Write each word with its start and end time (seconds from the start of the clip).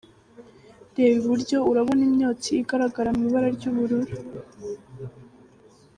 Reba 0.95 1.13
iburyo 1.21 1.57
urabona 1.71 2.01
imyotsi 2.09 2.49
igaragara 2.61 3.09
mu 3.17 3.21
ibara 3.27 3.47
ry'ubururu. 3.55 4.11